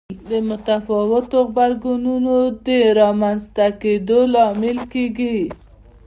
[0.29, 2.67] د متفاوتو غبرګونونو د
[2.99, 5.37] رامنځته کېدو لامل کېږي.